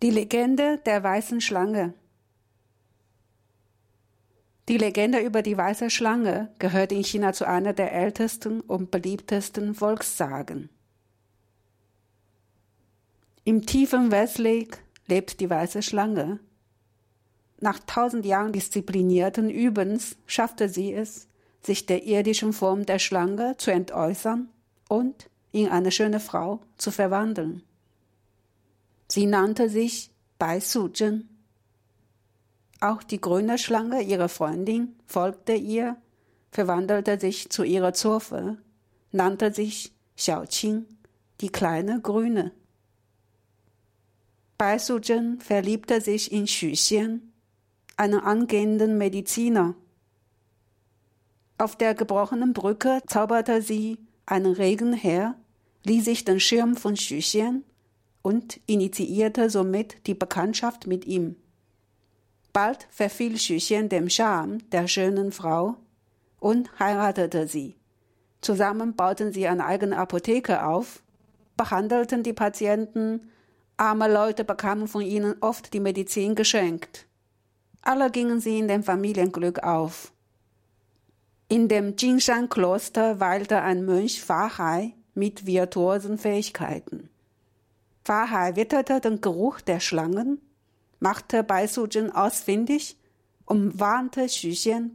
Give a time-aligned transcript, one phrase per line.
[0.00, 1.92] Die Legende der weißen Schlange
[4.68, 9.74] Die Legende über die weiße Schlange gehört in China zu einer der ältesten und beliebtesten
[9.74, 10.68] Volkssagen.
[13.42, 16.38] Im tiefen Westlake lebt die weiße Schlange.
[17.60, 21.26] Nach tausend Jahren disziplinierten Übens schaffte sie es,
[21.60, 24.48] sich der irdischen Form der Schlange zu entäußern
[24.88, 27.64] und in eine schöne Frau zu verwandeln.
[29.10, 31.28] Sie nannte sich Bai Su Zhen.
[32.80, 35.96] Auch die grüne Schlange, ihre Freundin, folgte ihr,
[36.52, 38.58] verwandelte sich zu ihrer Zofe,
[39.10, 40.84] nannte sich Xiao Qing,
[41.40, 42.52] die kleine Grüne.
[44.58, 47.32] Bai Su Zhen verliebte sich in Xu Xian,
[47.96, 49.74] einen angehenden Mediziner.
[51.56, 55.34] Auf der gebrochenen Brücke zauberte sie einen Regen her,
[55.84, 57.64] ließ sich den Schirm von Xu Xian
[58.22, 61.36] und initiierte somit die Bekanntschaft mit ihm.
[62.52, 65.76] Bald verfiel Xu dem Charme der schönen Frau
[66.40, 67.76] und heiratete sie.
[68.40, 71.02] Zusammen bauten sie eine eigene Apotheke auf,
[71.56, 73.30] behandelten die Patienten,
[73.76, 77.06] arme Leute bekamen von ihnen oft die Medizin geschenkt.
[77.82, 80.12] Alle gingen sie in dem Familienglück auf.
[81.48, 87.08] In dem Jinshan-Kloster weilte ein Mönch Fahai mit virtuosen Fähigkeiten.
[88.08, 90.40] Fahai witterte den Geruch der Schlangen,
[90.98, 92.96] machte Bai Sujin ausfindig
[93.44, 94.48] und warnte Xu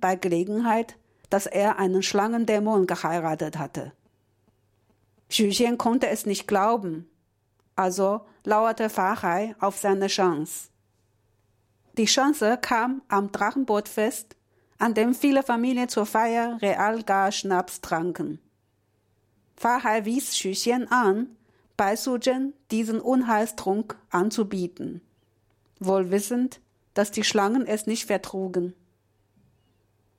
[0.00, 0.96] bei Gelegenheit,
[1.28, 3.90] dass er einen Schlangendämon geheiratet hatte.
[5.28, 7.10] Xu konnte es nicht glauben,
[7.74, 10.68] also lauerte Fahai auf seine Chance.
[11.98, 14.36] Die Chance kam am Drachenbootfest,
[14.78, 18.38] an dem viele Familien zur Feier Realgar-Schnaps tranken.
[19.56, 21.36] Fahai wies Xu an,
[21.80, 25.00] bei Sujin diesen Unheilstrunk anzubieten,
[25.78, 26.60] wohl wissend,
[26.92, 28.74] dass die Schlangen es nicht vertrugen.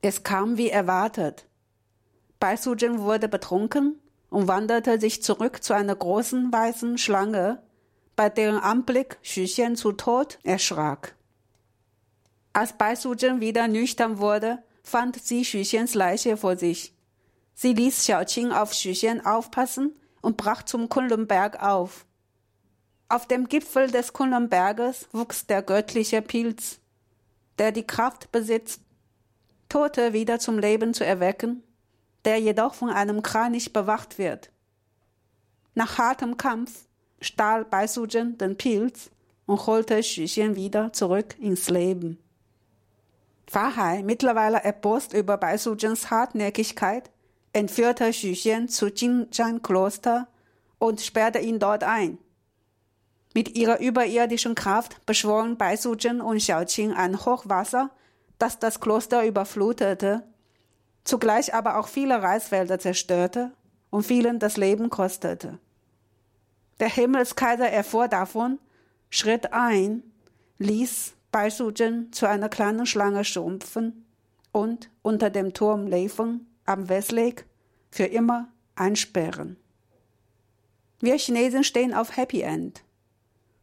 [0.00, 1.44] Es kam wie erwartet.
[2.38, 3.98] Bai Sujin wurde betrunken
[4.30, 7.62] und wanderte sich zurück zu einer großen weißen Schlange,
[8.16, 11.14] bei deren Anblick Xu Xian zu Tod erschrak.
[12.54, 16.94] Als Bai Sujin wieder nüchtern wurde, fand sie Xu Xians Leiche vor sich.
[17.52, 22.06] Sie ließ Xiao Qing auf Xu Xian aufpassen und brach zum Kunlunberg auf.
[23.08, 26.78] Auf dem Gipfel des Kunlunberges wuchs der göttliche Pilz,
[27.58, 28.80] der die Kraft besitzt,
[29.68, 31.62] Tote wieder zum Leben zu erwecken,
[32.24, 34.50] der jedoch von einem Kranich bewacht wird.
[35.74, 36.86] Nach hartem Kampf
[37.20, 39.10] stahl Baisujen den Pilz
[39.46, 40.22] und holte Xu
[40.54, 42.18] wieder zurück ins Leben.
[43.46, 47.10] Fahai, mittlerweile erbost über Baisujens Hartnäckigkeit,
[47.52, 50.28] entführte Xu Xian zu Jingzhan-Kloster
[50.78, 52.18] und sperrte ihn dort ein.
[53.34, 57.90] Mit ihrer überirdischen Kraft beschworen Bai Suzhen und Xiaoqing ein Hochwasser,
[58.38, 60.24] das das Kloster überflutete,
[61.04, 63.52] zugleich aber auch viele Reisfelder zerstörte
[63.90, 65.58] und vielen das Leben kostete.
[66.80, 68.58] Der Himmelskaiser erfuhr davon,
[69.10, 70.02] schritt ein,
[70.58, 74.06] ließ Bai Suzhen zu einer kleinen Schlange schrumpfen
[74.50, 77.44] und unter dem Turm Leifeng am Westlake
[77.90, 79.56] für immer einsperren.
[81.00, 82.84] Wir Chinesen stehen auf Happy End.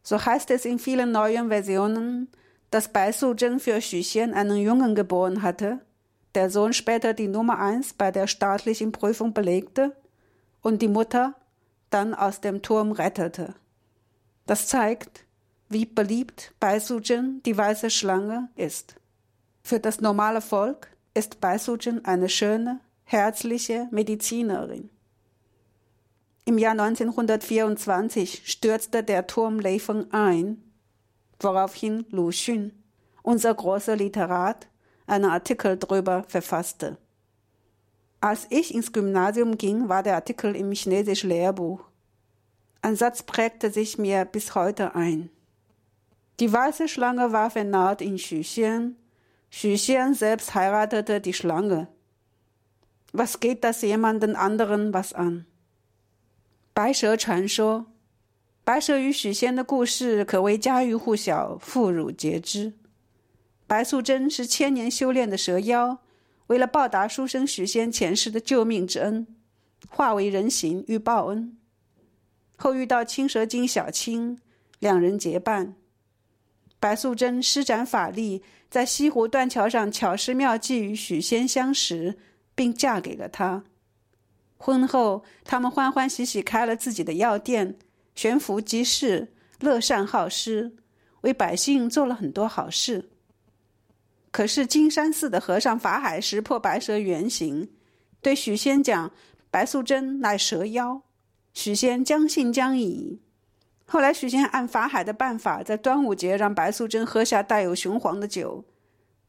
[0.02, 2.28] So heißt es in vielen neuen Versionen,
[2.70, 5.80] dass Bai Suzhen für Xu einen Jungen geboren hatte,
[6.34, 9.96] der Sohn später die Nummer eins bei der staatlichen Prüfung belegte
[10.60, 11.34] und die Mutter
[11.88, 13.54] dann aus dem Turm rettete.
[14.46, 15.24] Das zeigt,
[15.70, 18.96] wie beliebt Bai Suzhen, die weiße Schlange, ist.
[19.62, 22.80] Für das normale Volk ist Bai Suzhen eine schöne,
[23.10, 24.90] herzliche Medizinerin.
[26.44, 30.62] Im Jahr 1924 stürzte der Turm Leifeng ein,
[31.40, 32.72] woraufhin Lu Xun,
[33.22, 34.68] unser großer Literat,
[35.06, 36.98] einen Artikel darüber verfasste.
[38.20, 41.80] Als ich ins Gymnasium ging, war der Artikel im chinesischen Lehrbuch.
[42.82, 45.30] Ein Satz prägte sich mir bis heute ein.
[46.40, 48.96] Die weiße Schlange war vernarrt in Xu Xian.
[49.50, 51.88] Xu Xian selbst heiratete die Schlange.
[53.12, 55.44] Was geht das jemanden anderen was an？
[56.74, 57.86] 白蛇传说，
[58.64, 62.74] 白蛇与许仙的故事可谓家喻户晓、妇孺皆知。
[63.66, 65.98] 白素贞是千年修炼的蛇妖，
[66.48, 69.26] 为了报答书生许仙前世的救命之恩，
[69.88, 71.56] 化为人形欲报恩。
[72.56, 74.38] 后遇到青蛇精小青，
[74.78, 75.74] 两人结伴。
[76.78, 82.18] 白素贞施展法力，在西湖断桥上巧施妙计与许仙相识。
[82.58, 83.62] 并嫁给了他。
[84.56, 87.78] 婚后，他们欢欢喜喜开了自己的药店，
[88.16, 90.74] 悬浮济世，乐善好施，
[91.20, 93.10] 为百姓做了很多好事。
[94.32, 97.70] 可是金山寺的和尚法海识破白蛇原形，
[98.20, 99.12] 对许仙讲
[99.52, 101.02] ：“白素贞乃蛇妖。”
[101.54, 103.20] 许仙将信将疑。
[103.86, 108.64] 后来许仙按法海的办法，在端午节让白素贞喝下带有雄黄的酒，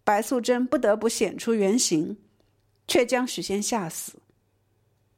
[0.04, 2.18] 白素贞不得不显出原形，
[2.90, 4.16] 却将许仙吓死。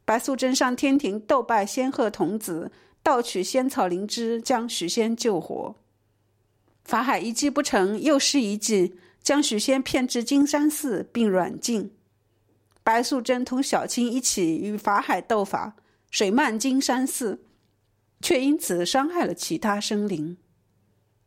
[0.06, 2.71] 白素贞上天庭斗败仙鹤童子，
[3.01, 5.75] 盗取仙草灵芝，将许仙救活。
[6.83, 8.95] 法海一计不成，又施一计。
[9.23, 11.94] 将许仙骗至金山寺，并软禁。
[12.83, 15.75] 白素贞同小青一起与法海斗法，
[16.09, 17.44] 水漫金山寺，
[18.19, 20.38] 却因此伤害了其他生灵。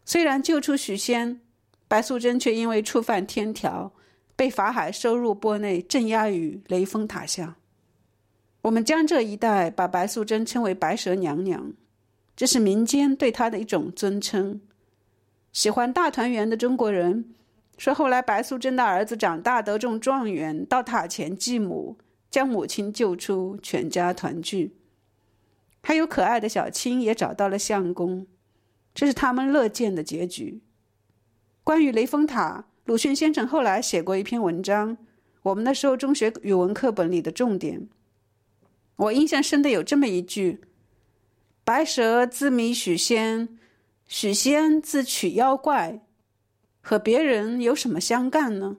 [0.05, 1.41] 虽然救出许仙，
[1.87, 3.93] 白素贞却因为触犯天条，
[4.37, 7.57] 被法海收入钵内，镇压于雷峰塔下。
[8.63, 11.73] 我们江浙一带把白素贞称为“白蛇娘娘”，
[12.35, 14.61] 这是民间对她的一种尊称。
[15.53, 17.35] 喜欢大团圆的中国人。
[17.77, 21.99] 说后来白素贞的儿子长大得中状元，到塔前祭母，
[22.31, 24.77] 将母亲救出，全家团聚。
[25.83, 28.29] 还有可爱的小青也找到了相公，
[28.95, 30.63] 这是他们乐见的结局。
[31.65, 34.99] 关于雷峰塔，鲁迅先生后来写过一篇文章，
[35.43, 37.89] 我们那时候中学语文课本里的重点。
[38.97, 40.61] 我印象深的有这么一句
[41.65, 43.59] ：“白蛇自迷许仙，
[44.07, 46.03] 许仙自取妖怪。”
[46.83, 48.77] 和别人有什么相干呢？